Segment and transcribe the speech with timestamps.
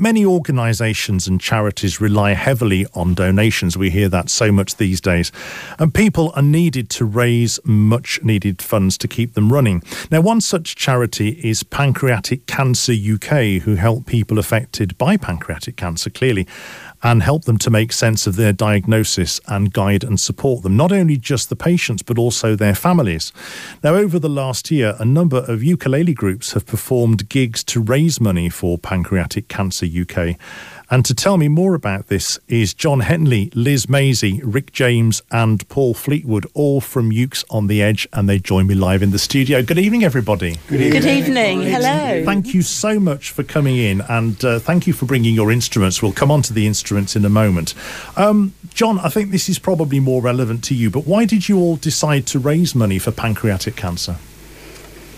[0.00, 3.76] Many organisations and charities rely heavily on donations.
[3.76, 5.30] We hear that so much these days.
[5.78, 9.82] And people are needed to raise much needed funds to keep them running.
[10.10, 16.08] Now, one such charity is Pancreatic Cancer UK, who help people affected by pancreatic cancer,
[16.08, 16.48] clearly
[17.02, 20.92] and help them to make sense of their diagnosis and guide and support them, not
[20.92, 23.32] only just the patients, but also their families.
[23.82, 28.20] Now, over the last year, a number of ukulele groups have performed gigs to raise
[28.20, 30.36] money for Pancreatic Cancer UK.
[30.90, 35.66] And to tell me more about this is John Henley, Liz Maisey, Rick James, and
[35.70, 39.18] Paul Fleetwood, all from Ukes on the Edge, and they join me live in the
[39.18, 39.62] studio.
[39.62, 40.58] Good evening, everybody.
[40.68, 41.02] Good evening.
[41.02, 41.62] Good evening.
[41.62, 42.24] Hello.
[42.26, 46.02] Thank you so much for coming in, and uh, thank you for bringing your instruments.
[46.02, 47.74] We'll come on to the instruments in a moment.
[48.16, 51.58] Um, John, I think this is probably more relevant to you, but why did you
[51.58, 54.16] all decide to raise money for pancreatic cancer?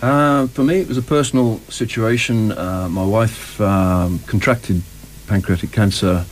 [0.03, 2.53] Uh, for me, it was a personal situation.
[2.53, 4.83] Uh, my wife um, contracted
[5.27, 6.27] pancreatic cancer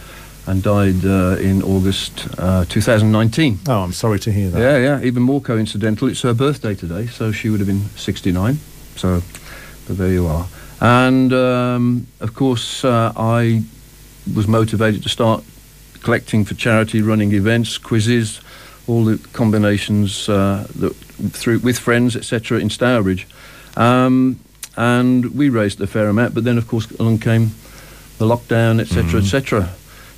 [0.46, 3.60] and died uh, in August uh, 2019.
[3.68, 4.60] Oh, I'm sorry to hear that.
[4.60, 5.04] Yeah, yeah.
[5.06, 8.58] Even more coincidental, it's her birthday today, so she would have been 69.
[8.96, 9.22] So,
[9.86, 10.46] but there you are.
[10.80, 13.62] And um, of course, uh, I
[14.34, 15.44] was motivated to start
[16.02, 18.40] collecting for charity, running events, quizzes,
[18.86, 20.94] all the combinations uh, that
[21.32, 22.58] through with friends, etc.
[22.58, 23.26] in Stourbridge.
[23.76, 24.40] Um,
[24.76, 27.52] and we raised a fair amount, but then of course along came
[28.18, 29.24] the lockdown, etc., mm.
[29.24, 29.70] etc.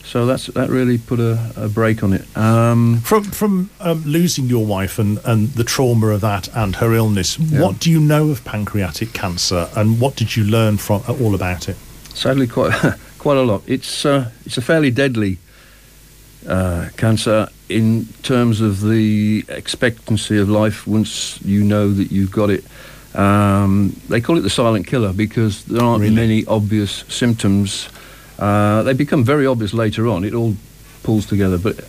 [0.04, 2.36] So that's that really put a, a break on it.
[2.36, 6.92] Um, from from um, losing your wife and, and the trauma of that and her
[6.94, 7.62] illness, yeah.
[7.62, 11.34] what do you know of pancreatic cancer, and what did you learn from uh, all
[11.34, 11.76] about it?
[12.14, 12.72] Sadly, quite
[13.24, 13.62] quite a lot.
[13.66, 15.38] It's uh, it's a fairly deadly
[16.46, 22.50] uh, cancer in terms of the expectancy of life once you know that you've got
[22.50, 22.64] it.
[23.14, 26.14] Um, they call it the silent killer because there aren't really?
[26.14, 27.88] many obvious symptoms.
[28.38, 30.22] Uh, they become very obvious later on.
[30.22, 30.54] It all
[31.02, 31.80] pulls together, but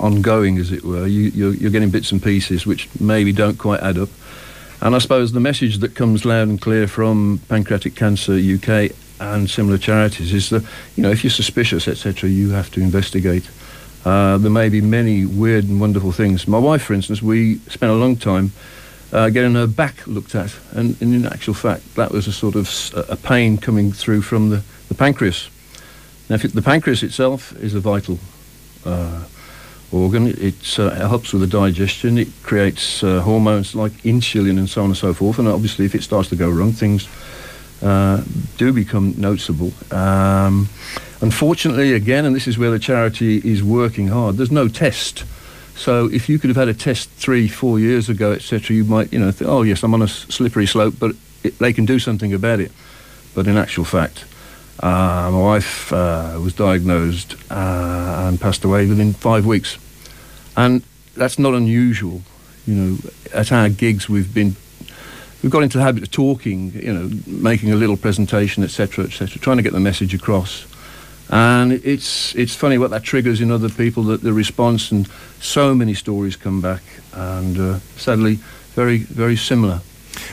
[0.00, 1.06] ongoing, as it were.
[1.06, 4.08] You, you're getting bits and pieces which maybe don't quite add up.
[4.80, 9.48] And I suppose the message that comes loud and clear from Pancreatic Cancer UK and
[9.48, 10.62] similar charities is that,
[10.96, 13.48] you know, if you're suspicious, etc., you have to investigate.
[14.04, 16.46] Uh, there may be many weird and wonderful things.
[16.46, 18.52] My wife, for instance, we spent a long time
[19.12, 20.54] uh, getting her back looked at.
[20.72, 22.68] And, and, in actual fact, that was a sort of
[23.08, 25.50] a pain coming through from the, the pancreas.
[26.28, 28.18] Now, it, the pancreas itself is a vital
[28.84, 29.24] uh,
[29.90, 30.28] organ.
[30.28, 32.18] It uh, helps with the digestion.
[32.18, 35.38] It creates uh, hormones like insulin and so on and so forth.
[35.38, 37.08] And obviously, if it starts to go wrong, things
[37.82, 38.22] uh,
[38.56, 39.72] do become noticeable.
[39.90, 40.68] Um,
[41.20, 45.24] unfortunately, again, and this is where the charity is working hard, there's no test
[45.78, 49.12] so if you could have had a test three, four years ago, etc., you might,
[49.12, 52.00] you know, think, oh yes, I'm on a slippery slope, but it, they can do
[52.00, 52.72] something about it.
[53.32, 54.24] But in actual fact,
[54.80, 59.78] uh, my wife uh, was diagnosed uh, and passed away within five weeks,
[60.56, 60.82] and
[61.14, 62.22] that's not unusual.
[62.66, 62.98] You know,
[63.32, 64.56] at our gigs, we've been
[65.42, 69.38] we've got into the habit of talking, you know, making a little presentation, etc., etc.,
[69.40, 70.66] trying to get the message across.
[71.30, 75.06] And it's it's funny what that triggers in other people that the response and
[75.40, 76.82] so many stories come back
[77.12, 78.38] and uh, sadly
[78.74, 79.80] very very similar.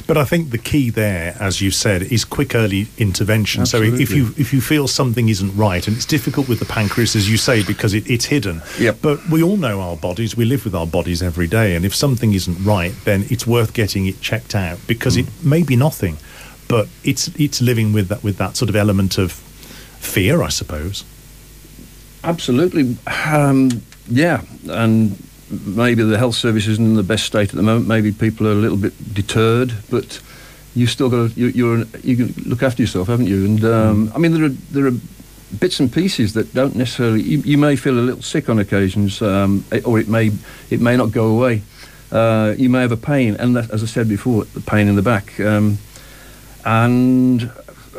[0.08, 3.62] But I think the key there, as you said, is quick early intervention.
[3.62, 3.98] Absolutely.
[3.98, 7.16] So if you if you feel something isn't right, and it's difficult with the pancreas,
[7.16, 8.62] as you say, because it, it's hidden.
[8.80, 8.98] Yep.
[9.02, 10.36] But we all know our bodies.
[10.36, 13.74] We live with our bodies every day, and if something isn't right, then it's worth
[13.74, 15.22] getting it checked out because mm.
[15.22, 16.18] it may be nothing,
[16.68, 19.32] but it's it's living with that with that sort of element of
[20.00, 21.04] fear, I suppose.
[22.24, 22.98] Absolutely.
[23.26, 25.18] Um, yeah, and
[25.50, 27.88] maybe the health service isn't in the best state at the moment.
[27.88, 30.22] Maybe people are a little bit deterred, but
[30.74, 33.46] you still got to you, you're you can look after yourself, haven't you?
[33.46, 34.16] And um, mm.
[34.16, 34.98] I mean, there are there are
[35.60, 37.22] bits and pieces that don't necessarily.
[37.22, 40.32] You, you may feel a little sick on occasions, um, or it may
[40.70, 41.62] it may not go away.
[42.12, 44.96] Uh, you may have a pain, and that, as I said before, the pain in
[44.96, 45.78] the back, um,
[46.64, 47.52] and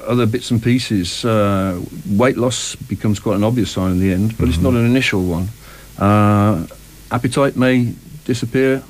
[0.06, 1.24] other bits and pieces.
[1.24, 4.50] Uh, weight loss becomes quite an obvious sign in the end, but mm-hmm.
[4.50, 5.48] it's not an initial one.
[5.98, 6.66] Uh,
[7.10, 7.94] appetite may
[8.24, 8.82] disappear,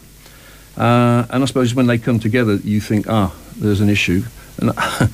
[0.76, 4.22] uh, and I suppose when they come together, you think, ah, there's an issue.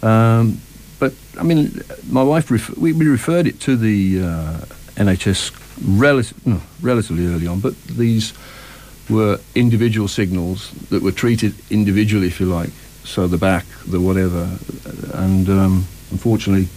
[0.00, 0.60] Um,
[1.00, 4.60] but I mean, my wife ref- we, we, referred it to the uh,
[4.94, 5.50] NHS
[5.98, 8.32] rel- no, relatively early on, but these
[9.10, 12.70] were individual signals that were treated individually, if you like.
[13.04, 14.48] so the back, the whatever,
[15.14, 16.68] and um, unfortunately,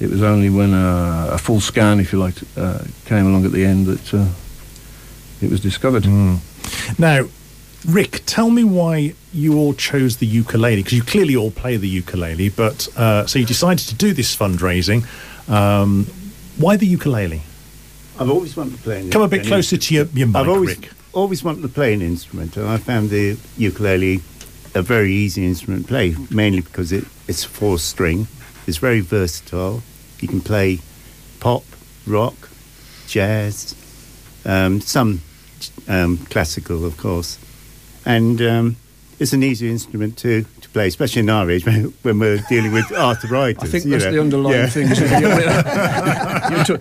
[0.00, 3.52] it was only when uh, a full scan, if you like, uh, came along at
[3.52, 4.26] the end that uh,
[5.40, 6.06] it was discovered.
[6.98, 7.26] Now,
[7.86, 11.88] Rick, tell me why you all chose the ukulele because you clearly all play the
[11.88, 12.48] ukulele.
[12.48, 15.06] But uh, so you decided to do this fundraising.
[15.48, 16.06] Um,
[16.56, 17.42] why the ukulele?
[18.18, 20.48] I've always wanted to play an Come a bit closer to your, your mic, I've
[20.48, 20.92] always, Rick.
[21.12, 24.20] always wanted to play an instrument, and I found the ukulele
[24.74, 28.28] a very easy instrument to play, mainly because it, it's four string.
[28.66, 29.82] It's very versatile.
[30.20, 30.78] You can play
[31.40, 31.64] pop,
[32.06, 32.48] rock,
[33.06, 33.74] jazz,
[34.44, 35.20] um, some
[35.88, 37.38] um, classical, of course,
[38.04, 38.76] and um,
[39.18, 42.72] it's an easy instrument to, to play, especially in our age when, when we're dealing
[42.72, 43.62] with arthritis.
[43.62, 44.12] I think that's know.
[44.12, 44.68] the underlying Yeah.
[44.68, 44.88] thing.
[46.44, 46.78] You-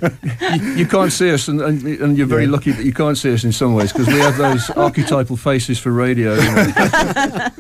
[0.52, 3.34] you, you- can't see us, and, and, and you're very lucky that you can't see
[3.34, 6.34] us in some ways because we have those archetypal faces for radio.
[6.36, 6.74] You know.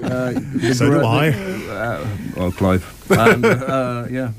[0.03, 1.29] uh, So do I.
[1.29, 2.07] Uh,
[2.37, 2.83] oh, Clive.
[3.11, 4.31] And, uh, yeah.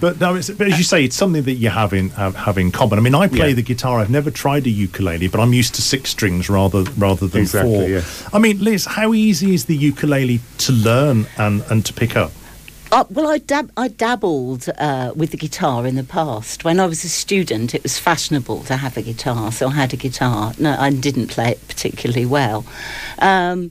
[0.00, 2.56] But no, it's, but as you say, it's something that you have in have, have
[2.58, 2.98] in common.
[2.98, 3.54] I mean, I play Yeah.
[3.54, 3.98] the guitar.
[4.00, 7.72] I've never tried a ukulele, but I'm used to six strings rather rather than Exactly,
[7.74, 7.88] four.
[7.88, 8.02] yeah.
[8.32, 12.32] I mean, Liz, how easy is the ukulele to learn and and to pick up?
[12.92, 16.64] Uh, well, I, dab- I dabbled uh, with the guitar in the past.
[16.64, 19.92] When I was a student, it was fashionable to have a guitar, so I had
[19.92, 20.54] a guitar.
[20.58, 22.64] No, I didn't play it particularly well.
[23.20, 23.70] Um,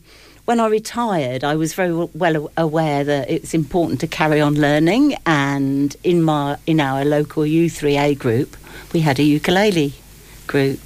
[0.49, 5.15] when I retired, I was very well aware that it's important to carry on learning,
[5.27, 8.57] and in my in our local U3A group,
[8.91, 9.93] we had a ukulele
[10.47, 10.79] group,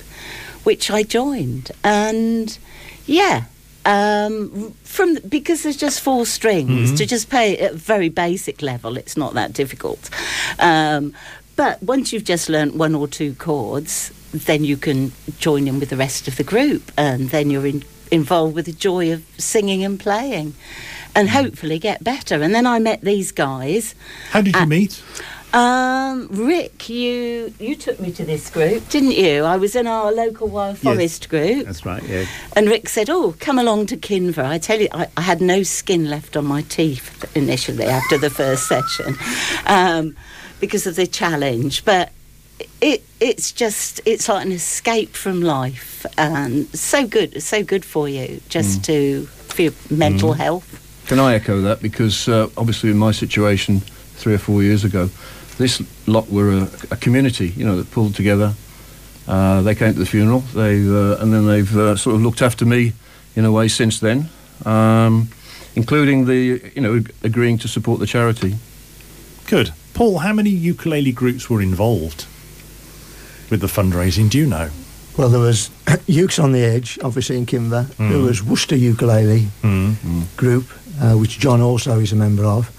[0.65, 2.57] which I joined, and
[3.05, 3.45] yeah,
[3.85, 8.97] um, from because there's just four strings to just play at a very basic level,
[8.97, 10.09] it's not that difficult.
[10.59, 11.13] Um,
[11.55, 15.89] but once you've just learnt one or two chords, then you can join in with
[15.89, 19.83] the rest of the group, and then you're in, involved with the joy of singing
[19.83, 20.53] and playing,
[21.15, 22.41] and hopefully get better.
[22.41, 23.95] And then I met these guys.
[24.31, 25.01] How did you meet?
[25.53, 29.43] Um, Rick, you you took me to this group, didn't you?
[29.43, 30.83] I was in our local wild Yes.
[30.83, 31.65] forest group.
[31.67, 32.25] That's right, yeah.
[32.55, 35.61] And Rick said, "Oh, come along to Kinver." I tell you, I, I had no
[35.61, 39.15] skin left on my teeth initially after the first session,
[39.67, 40.15] um,
[40.59, 41.85] because of the challenge.
[41.85, 42.11] But
[42.81, 48.09] it it's just it's like an escape from life, and so good, so good for
[48.09, 50.79] you, just to for your mental health.
[51.07, 51.81] Can I echo that?
[51.81, 55.09] Because uh, obviously, in my situation three or four years ago,
[55.57, 58.53] this lot were a, a community, you know, that pulled together.
[59.27, 62.41] Uh, they came to the funeral, they uh, and then they've uh, sort of looked
[62.41, 62.93] after me
[63.35, 64.29] in a way since then,
[64.65, 65.29] um,
[65.75, 68.55] including the, you know, agreeing to support the charity.
[69.47, 70.19] Good, Paul.
[70.19, 72.25] How many ukulele groups were involved
[73.53, 74.29] with the fundraising?
[74.29, 74.69] Do you know?
[75.17, 75.69] Well, there was
[76.07, 77.87] Ukes on the Edge, obviously in Kinver.
[77.97, 78.25] There Mm.
[78.25, 79.95] was Worcester Ukulele Mm.
[80.37, 80.65] Group,
[80.99, 82.71] uh, which John also is a member of.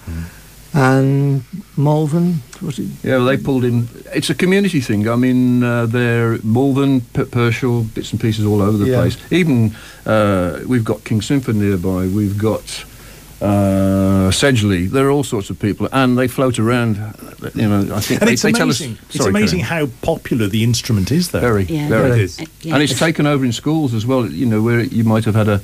[0.73, 1.45] And
[1.77, 2.87] Malvern, was it?
[3.01, 3.87] Yeah, well, they pulled in.
[4.13, 5.07] It's a community thing.
[5.07, 8.99] I mean, uh, they're Malvern, P- Pershore, bits and pieces all over the Yeah.
[8.99, 9.17] place.
[9.31, 9.73] Even
[10.05, 12.07] uh, we've got Kingswinford nearby.
[12.07, 12.83] We've got
[13.41, 14.89] uh, Sedgley.
[14.89, 16.95] There are all sorts of people, and they float around.
[17.53, 18.79] You know, I think And they, it's they tell us.
[18.81, 18.97] amazing.
[19.13, 19.87] it's amazing Karen.
[19.87, 21.39] how popular the instrument is, though.
[21.41, 21.87] Very, Yeah.
[21.89, 22.11] very.
[22.11, 22.39] It is.
[22.39, 22.73] Uh, yeah.
[22.75, 24.25] And it's taken over in schools as well.
[24.25, 25.61] You know, where you might have had a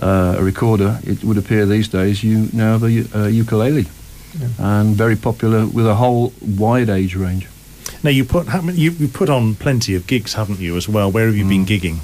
[0.00, 2.22] uh, a recorder, it would appear these days.
[2.22, 3.86] You now have a uh, ukulele,
[4.58, 7.48] and very popular with a whole wide age range.
[8.04, 10.88] Now you put how many, you, you put on plenty of gigs, haven't you, as
[10.88, 11.10] well?
[11.10, 11.80] Where have you been Mm.
[11.80, 11.98] gigging?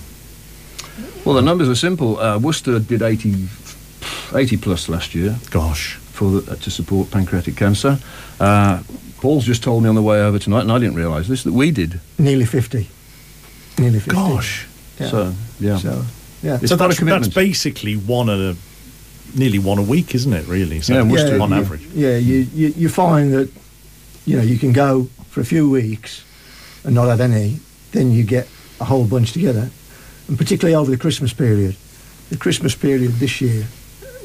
[1.25, 2.19] Well, the numbers are simple.
[2.19, 3.47] Uh, Worcester did 80,
[4.35, 7.99] 80 plus last year Gosh, for the, uh, to support pancreatic cancer.
[8.41, 8.83] Uh,
[9.21, 11.53] Paul's just told me on the way over tonight, and I didn't realise this, that
[11.53, 12.01] we did.
[12.19, 12.89] Nearly 50.
[13.79, 14.11] Nearly 50.
[14.11, 14.67] gosh.
[15.01, 15.09] Yeah.
[15.09, 15.79] So, yeah.
[15.79, 16.05] So,
[16.43, 16.59] yeah.
[16.61, 18.55] It's so that's, that's basically one a
[19.35, 20.47] nearly one a week, isn't it?
[20.47, 20.81] Really?
[20.81, 21.87] So Yeah, Worcester- on yeah, average.
[21.95, 23.51] Yeah, you, you, you find that,
[24.27, 26.25] you know, you can go for a few weeks
[26.85, 27.59] and not have any,
[27.93, 28.49] then you get
[28.81, 29.71] a whole bunch together.
[30.29, 31.77] And particularly over the Christmas period.
[32.31, 33.67] The Christmas period this year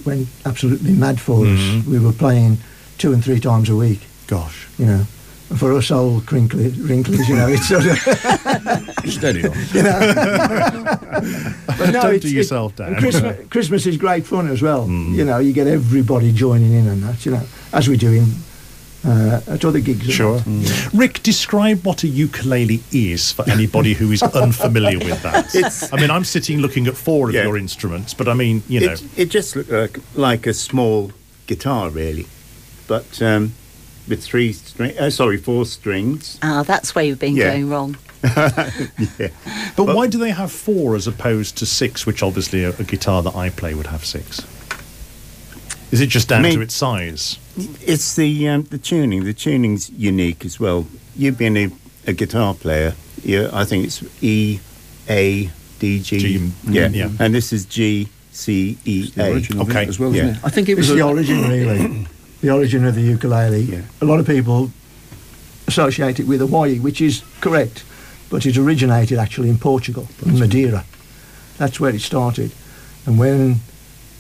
[0.06, 1.80] went absolutely mad for Mhm.
[1.82, 1.86] us.
[1.88, 2.58] We were playing
[2.98, 4.68] two and three times a week, Gosh.
[4.78, 5.06] you know.
[5.50, 7.98] And for us old crinkly, wrinklies, you know, it's sort of,
[9.12, 9.56] Steady on.
[9.74, 10.98] you know.
[11.80, 12.96] But Don't it's- do yourself down.
[12.96, 14.86] Christmas, Christmas is great fun as well.
[14.88, 15.16] Mm.
[15.16, 17.42] You know, you get everybody joining in and that, you know,
[17.74, 18.26] as we do in
[19.06, 20.12] uh, at other gigs.
[20.12, 20.40] Sure.
[20.40, 20.90] that.
[20.94, 25.54] Rick, describe what a ukulele is for anybody who is unfamiliar with that.
[25.56, 27.44] It's- I mean, I'm sitting looking at four of Yeah.
[27.44, 31.12] your instruments, but I mean, you know, It, it just looked like, like a small
[31.48, 32.26] guitar, really,
[32.88, 33.54] but um,
[34.08, 34.98] with three string.
[35.00, 36.38] Uh, sorry, four strings.
[36.42, 37.52] Ah, that's where you've been Yeah.
[37.52, 37.98] going wrong.
[38.24, 39.30] yeah.
[39.76, 42.84] but but- why do they have four as opposed to six, which obviously a, a
[42.84, 44.42] guitar that I play would have six?
[45.92, 47.38] Is it just down Me- to its size?
[47.58, 49.24] It's the um, the tuning.
[49.24, 50.86] The tuning's unique as well.
[51.16, 51.70] You being a,
[52.08, 52.94] a guitar player,
[53.24, 54.60] you, I think it's E,
[55.10, 56.20] A, D, G.
[56.20, 56.88] G, yeah.
[56.90, 57.10] yeah.
[57.20, 59.86] And this is G, C, E, It's the Okay.
[59.88, 60.24] as well, Yeah.
[60.26, 60.46] isn't it?
[60.46, 62.06] I think it It's was the origin, really.
[62.42, 63.62] the origin of the ukulele.
[63.62, 63.82] Yeah.
[64.02, 64.72] A lot of people
[65.68, 67.84] associate it with Hawaii, which is correct,
[68.30, 70.86] but it originated actually in Portugal, in Madeira.
[71.58, 72.52] That's where it started.
[73.06, 73.60] And when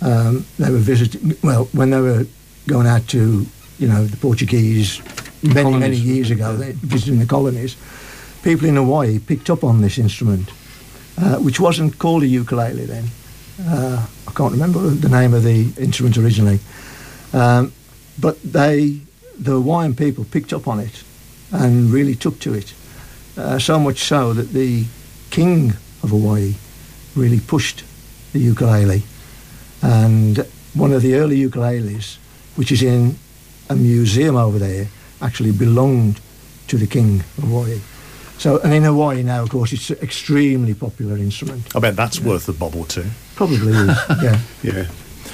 [0.01, 2.25] um, they were visiting, well, when they were
[2.67, 3.45] going out to,
[3.77, 5.01] you know, the Portuguese
[5.43, 6.05] many, many Colonies.
[6.05, 7.75] years ago, they, visiting the colonies,
[8.43, 10.49] people in Hawaii picked up on this instrument,
[11.17, 13.05] uh, which wasn't called a ukulele then.
[13.61, 16.59] Uh, I can't remember the name of the instrument originally.
[17.33, 17.73] Um,
[18.19, 18.99] but they,
[19.37, 21.03] the Hawaiian people, picked up on it
[21.51, 22.73] and really took to it.
[23.37, 24.85] Uh, so much so that the
[25.29, 25.71] king
[26.03, 26.55] of Hawaii
[27.15, 27.83] really pushed
[28.33, 29.03] the ukulele.
[29.81, 32.17] And one of the early ukuleles,
[32.55, 33.17] which is in
[33.69, 34.87] a museum over there,
[35.21, 36.19] actually belonged
[36.67, 37.79] to the king of Hawaii.
[38.37, 41.75] So, and in Hawaii now, of course, it's an extremely popular instrument.
[41.75, 43.05] I bet that's worth a bob or two.
[43.35, 43.87] Probably is,
[44.23, 44.39] yeah.
[44.63, 44.87] Yeah.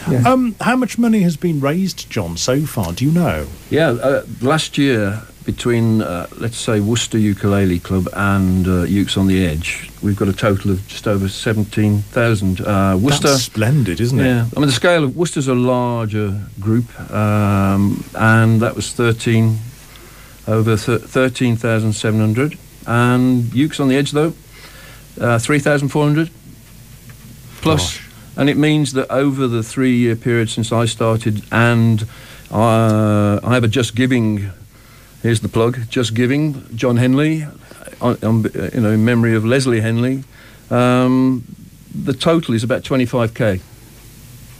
[0.09, 0.23] yeah.
[0.27, 2.93] Um, how much money has been raised, John, so far?
[2.93, 3.47] Do you know?
[3.69, 9.27] Yeah, uh, last year between uh, let's say Worcester Ukulele Club and uh, Ukes on
[9.27, 12.61] the Edge, we've got a total of just over seventeen thousand.
[12.61, 14.25] Uh, Worcester, That's splendid, isn't it?
[14.25, 19.59] yeah, I mean the scale of Worcester's a larger group, um, and that was thirteen
[20.47, 24.33] over th- thirteen thousand seven hundred, and Ukes on the Edge though,
[25.19, 26.29] uh, three thousand four hundred
[27.61, 27.97] plus.
[27.97, 28.01] Gosh.
[28.37, 32.05] And it means that over the three year period since I started, and
[32.51, 34.51] uh, I have a Just Giving,
[35.25, 37.47] here's the plug Just Giving, John Henley,
[37.99, 40.23] on, on, you know, in memory of Leslie Henley.
[40.69, 41.43] Um,
[41.95, 43.59] the total is about 25k.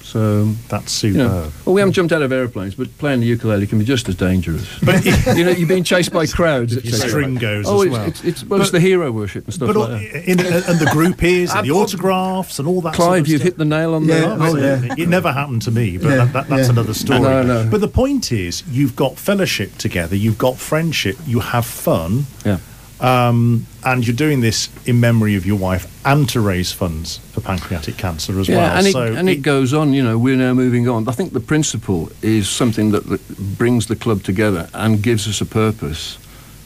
[0.06, 3.66] So, That's you know, well, we haven't jumped out of aeroplanes, but playing the ukulele
[3.66, 4.66] can be just as dangerous.
[4.86, 5.04] But,
[5.36, 8.08] you know, you're being chased by crowds, Your string goes Oh, as it's, well.
[8.08, 10.30] it's, it's, well, it's the hero worship and stuff but like that.
[10.30, 12.96] in, and the group is, and the autographs, and all that.
[12.96, 13.46] sort Clive, of you've stuff.
[13.54, 15.04] hit the nail on Yeah, the oh, Absolutely.
[15.04, 16.72] It never happened to me, but Yeah, that, that, that's yeah.
[16.74, 17.20] another story.
[17.22, 17.68] No, no.
[17.70, 22.60] But the point is, you've got fellowship together, you've got friendship, you have fun, Yeah.
[23.00, 27.42] Um, and you're doing this in memory of your wife and to raise funds for
[27.42, 28.78] pancreatic cancer as Yeah, well.
[28.78, 29.94] and, it, so and it goes on.
[29.94, 31.08] You know, we're now moving on.
[31.08, 35.42] I think the principle is something that, that brings the club together and gives us
[35.42, 36.18] a purpose.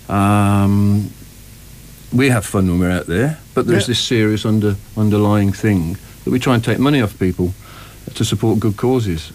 [0.08, 1.10] Um,
[2.14, 3.92] we have fun when we're out there, but there's Yeah.
[3.94, 7.54] this serious under, underlying thing that we try and take money off people
[8.16, 9.32] to support good causes.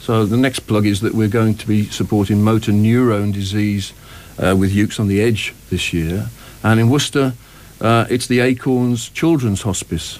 [0.00, 3.92] So the next plug is that we're going to be supporting motor neurone disease
[4.38, 6.28] uh, with Ukes on the Edge this year,
[6.62, 7.34] and in Worcester,
[7.80, 10.18] uh, it's the Acorns Children's Hospice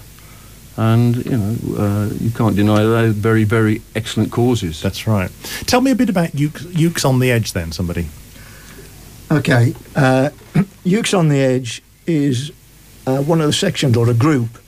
[0.77, 4.83] and you know uh, you can't deny they're very very excellent causes.
[4.83, 5.31] That's right.
[5.67, 8.09] Tell me a bit about Ukes, Ukes on the Edge, then, somebody.
[9.31, 10.31] Okay, uh,
[10.85, 12.53] Ukes on the Edge is
[13.07, 14.59] uh, one of the sections or a group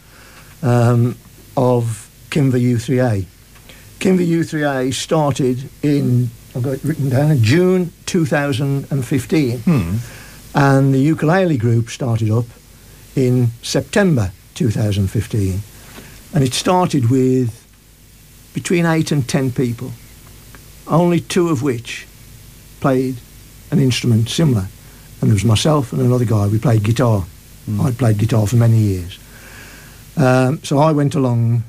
[0.62, 1.16] um,
[1.56, 3.26] of Kinver U3A.
[3.98, 9.58] Kinver U3A started in, I've got it written down, in June 2015.
[9.58, 9.96] Hmm.
[10.54, 12.46] And the ukulele group started up
[13.14, 15.60] in September 2015.
[16.34, 17.62] And it started with
[18.54, 19.92] between eight and ten people,
[20.86, 22.06] only two of which
[22.80, 23.16] played
[23.70, 24.66] an instrument similar.
[25.20, 26.46] And there was myself and another guy.
[26.46, 27.26] We played guitar.
[27.80, 29.18] I'd played guitar for many years.
[30.16, 31.64] Um, so I went along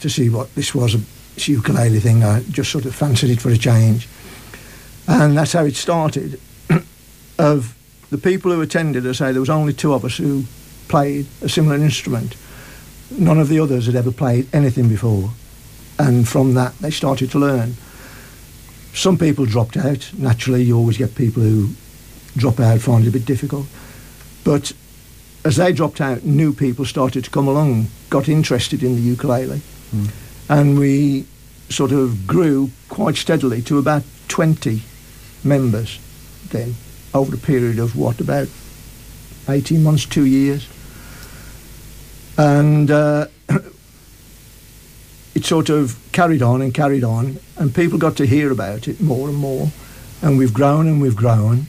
[0.00, 1.00] to see what this was, a
[1.36, 2.24] this ukulele thing.
[2.24, 4.08] I just sort of fancied it for a change.
[5.06, 6.40] And that's how it started.
[7.38, 7.76] of
[8.10, 10.44] the people who attended, I say there was only two of us who
[10.88, 12.36] played a similar instrument.
[13.10, 15.30] None of the others had ever played anything before.
[15.98, 17.74] And from that, they started to learn.
[18.92, 20.10] Some people dropped out.
[20.16, 21.70] Naturally, you always get people who
[22.36, 23.66] drop out, find it a bit difficult.
[24.44, 24.72] But
[25.44, 29.60] as they dropped out, new people started to come along, got interested in the ukulele.
[29.90, 30.06] Hmm.
[30.48, 31.26] And we
[31.68, 34.82] sort of grew quite steadily to about 20
[35.44, 35.98] members
[36.50, 36.74] then,
[37.12, 38.48] over a period of what, about
[39.48, 40.68] 18 months, two years.
[42.36, 43.26] And uh,
[45.34, 49.00] it sort of carried on and carried on, and people got to hear about it
[49.00, 49.70] more and more.
[50.22, 51.66] And we've grown and we've grown,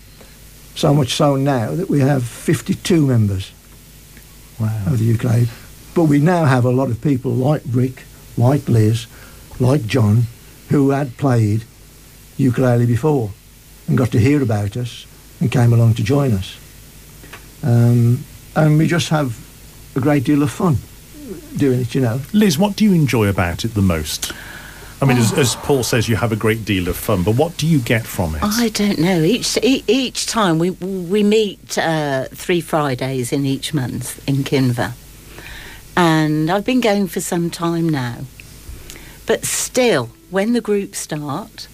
[0.75, 3.51] so much so now that we have 52 members
[4.59, 4.83] Wow.
[4.87, 5.47] of the ukulele.
[5.93, 8.03] But we now have a lot of people like Rick,
[8.37, 9.05] like Liz,
[9.59, 10.23] like John,
[10.69, 11.65] who had played
[12.37, 13.31] ukulele before
[13.87, 15.05] and got to hear about us
[15.39, 16.57] and came along to join us.
[17.63, 18.23] Um,
[18.55, 19.37] and we just have
[19.95, 20.77] a great deal of fun
[21.57, 22.21] doing it, you know.
[22.33, 24.31] Liz, what do you enjoy about it the most?
[25.01, 27.57] I mean, as, as Paul says, you have a great deal of fun, but what
[27.57, 28.41] do you get from it?
[28.41, 29.21] I don't know.
[29.21, 34.93] Each e- each time we we meet uh, three Fridays in each month in Kinver,
[35.97, 38.19] and I've been going for some time now.
[39.25, 41.67] But still, when the groups start,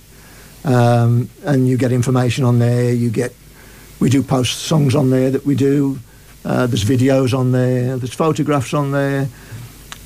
[0.66, 2.92] Um, and you get information on there.
[2.94, 3.34] You get,
[4.00, 6.00] we do post songs on there that we do.
[6.46, 7.98] Uh, there's videos on there.
[7.98, 9.28] There's photographs on there,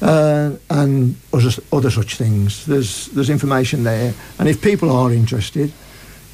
[0.02, 2.66] uh, and other, other such things.
[2.66, 5.72] There's there's information there, and if people are interested,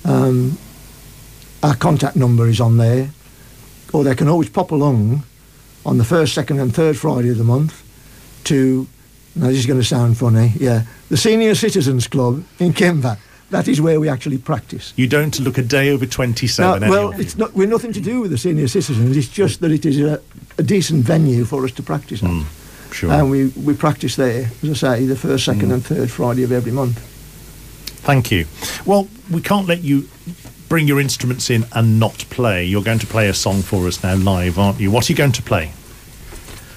[0.06, 0.58] um,
[1.62, 3.10] our contact number is on there,
[3.92, 5.24] or they can always pop along
[5.86, 7.84] on the first, second, and third Friday of the month
[8.46, 8.88] to.
[9.36, 10.84] Now this is going to sound funny, yeah.
[11.10, 13.18] The Senior Citizens Club in Kinver.
[13.50, 14.94] That is where we actually practice.
[14.96, 17.54] You don't look a day over 27 Now, well, it's not.
[17.54, 19.18] We're nothing to do with the senior citizens.
[19.18, 20.22] It's just that it is a,
[20.58, 22.46] a decent venue for us to practice on,
[22.92, 23.12] Sure.
[23.12, 26.52] and we, we practice there, as I say, the first, second, and third Friday of
[26.52, 27.00] every month.
[28.02, 28.46] Thank you.
[28.86, 30.08] Well, we can't let you
[30.70, 32.64] bring your instruments in and not play.
[32.66, 34.92] You're going to play a song for us now live, aren't you?
[34.92, 35.72] What are you going to play?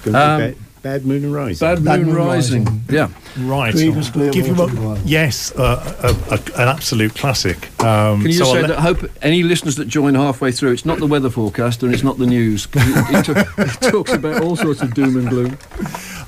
[0.03, 1.65] Going to Um, bad, bad Moon and Rising.
[1.67, 2.65] Bad Bad Moon, Moon Rising.
[2.65, 2.81] Rising.
[2.89, 3.09] Yeah.
[3.39, 3.73] Right.
[3.73, 7.57] Creedence I'll Clearwater give you a, yes, uh, a, a, an absolute classic.
[7.83, 8.79] Um, Can you so just I'll say let- that?
[8.79, 12.17] Hope any listeners that join halfway through, it's not the weather forecaster and it's not
[12.19, 12.67] the news.
[12.67, 15.57] 'cause It, it, talk- it talks about all sorts of doom and gloom.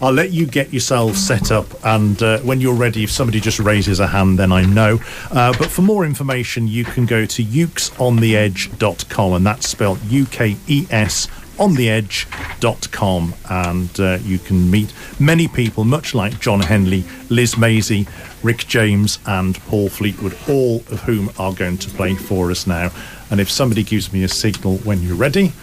[0.02, 3.60] I'll let you get yourself set up, and uh, when you're ready, if somebody just
[3.60, 5.00] raises a hand, then I know.
[5.32, 10.58] Uh, but for more information, you can go to ukesontheedge.com, and that's spelled U K
[10.68, 11.28] E S
[11.60, 17.56] on the edge.com and uh, you can meet many people much like John Henley, Liz
[17.56, 18.08] Maisey,
[18.44, 22.92] Rick James and Paul Fleetwood all of whom are going to play for us now
[23.30, 25.54] and if somebody gives me a signal when you're ready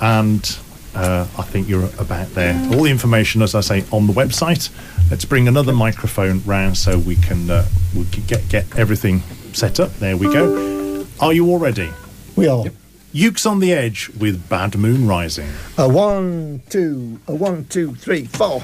[0.00, 0.58] and
[0.94, 2.54] uh, I think you're about there.
[2.74, 4.70] All the information, as I say, on the website.
[5.10, 9.20] Let's bring another microphone round so we can uh, we can get get everything
[9.52, 9.92] set up.
[9.94, 11.06] There we go.
[11.20, 11.90] Are you all ready?
[12.36, 12.64] We are.
[13.12, 15.50] Ukes on the Edge with Bad Moon Rising.
[15.76, 18.62] A one, two, a one, two, three, four.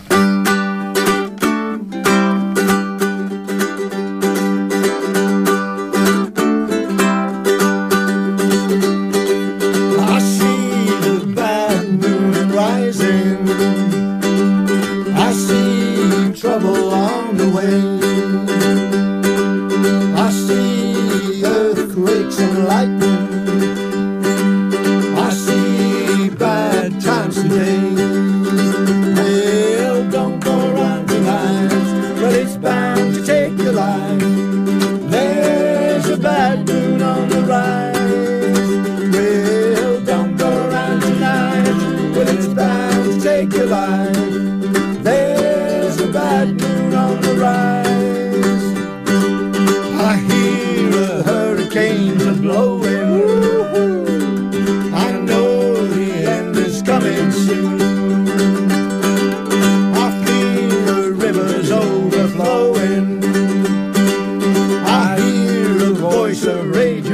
[66.49, 67.08] Rage.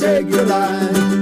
[0.00, 1.19] Bound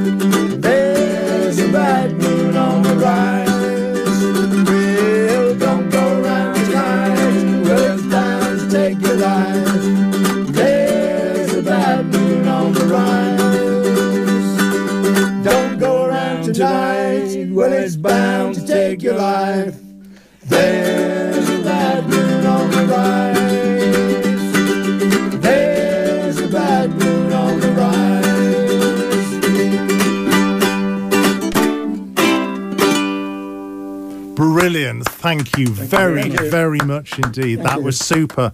[34.69, 35.09] Brilliant.
[35.09, 36.51] Thank you very, you.
[36.51, 37.61] very much indeed.
[37.61, 37.85] that you.
[37.85, 38.53] was super.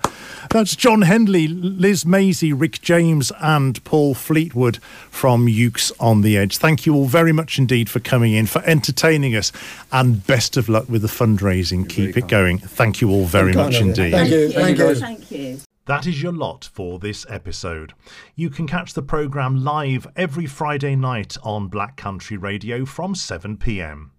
[0.50, 4.76] That's John Henley, Liz Maisey, Rick James, and Paul Fleetwood
[5.10, 6.56] from Ukes on the Edge.
[6.56, 9.50] Thank you all very much indeed for coming in, for entertaining us,
[9.90, 11.88] and best of luck with the fundraising.
[11.88, 12.58] Keep it going.
[12.58, 14.12] Thank you all very Kind much of indeed.
[14.12, 14.52] Thank you.
[14.52, 14.94] Thank you.
[14.94, 15.58] Thank you.
[15.86, 17.92] That is your lot for this episode.
[18.36, 23.56] You can catch the programme live every Friday night on Black Country Radio from 7
[23.56, 24.12] pm.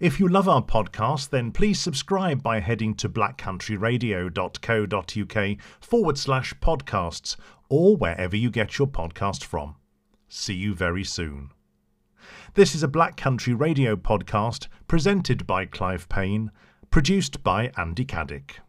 [0.00, 7.36] If you love our podcast, then please subscribe by heading to blackcountryradio.co.uk forward slash podcasts
[7.68, 9.76] or wherever you get your podcast from.
[10.28, 11.50] See you very soon.
[12.54, 16.50] This is a Black Country Radio podcast presented by Clive Payne,
[16.90, 18.64] produced by Andy Caddick.